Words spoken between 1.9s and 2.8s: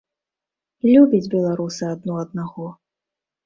адно аднаго!